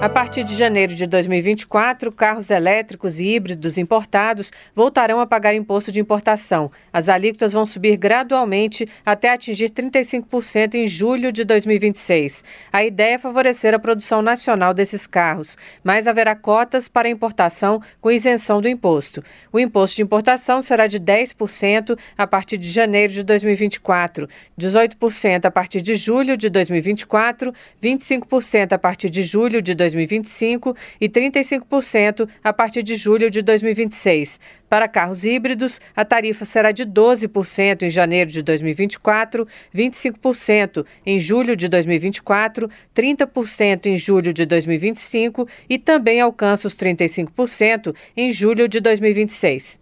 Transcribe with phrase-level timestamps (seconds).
[0.00, 5.90] A partir de janeiro de 2024, carros elétricos e híbridos importados voltarão a pagar imposto
[5.90, 6.70] de importação.
[6.92, 12.44] As alíquotas vão subir gradualmente até atingir 35% em julho de 2026.
[12.72, 18.08] A ideia é favorecer a produção nacional desses carros, mas haverá cotas para importação com
[18.08, 19.20] isenção do imposto.
[19.52, 25.50] O imposto de importação será de 10% a partir de janeiro de 2024, 18% a
[25.50, 27.52] partir de julho de 2024,
[27.82, 29.87] 25% a partir de julho de 2024.
[29.92, 34.38] 2025 e 35% a partir de julho de 2026.
[34.68, 41.56] Para carros híbridos, a tarifa será de 12% em janeiro de 2024, 25% em julho
[41.56, 48.80] de 2024, 30% em julho de 2025 e também alcança os 35% em julho de
[48.80, 49.80] 2026.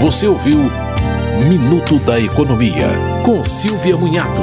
[0.00, 0.58] Você ouviu
[1.46, 2.88] Minuto da Economia,
[3.24, 4.42] com Silvia Munhato.